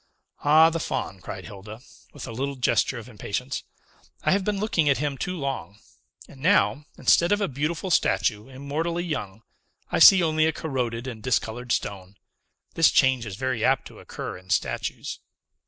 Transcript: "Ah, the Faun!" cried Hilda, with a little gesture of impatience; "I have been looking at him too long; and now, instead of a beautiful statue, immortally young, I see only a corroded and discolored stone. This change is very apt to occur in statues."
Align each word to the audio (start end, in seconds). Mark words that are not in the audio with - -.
"Ah, 0.43 0.71
the 0.71 0.79
Faun!" 0.79 1.19
cried 1.21 1.45
Hilda, 1.45 1.79
with 2.11 2.25
a 2.25 2.31
little 2.31 2.55
gesture 2.55 2.97
of 2.97 3.07
impatience; 3.07 3.63
"I 4.23 4.31
have 4.31 4.43
been 4.43 4.57
looking 4.59 4.89
at 4.89 4.97
him 4.97 5.15
too 5.15 5.37
long; 5.37 5.77
and 6.27 6.41
now, 6.41 6.85
instead 6.97 7.31
of 7.31 7.39
a 7.39 7.47
beautiful 7.47 7.91
statue, 7.91 8.47
immortally 8.49 9.03
young, 9.03 9.43
I 9.91 9.99
see 9.99 10.23
only 10.23 10.47
a 10.47 10.53
corroded 10.53 11.05
and 11.05 11.21
discolored 11.21 11.71
stone. 11.71 12.15
This 12.73 12.89
change 12.89 13.27
is 13.27 13.35
very 13.35 13.63
apt 13.63 13.85
to 13.89 13.99
occur 13.99 14.39
in 14.39 14.49
statues." 14.49 15.19